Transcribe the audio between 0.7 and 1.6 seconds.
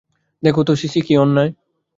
CC, কী অন্যায়।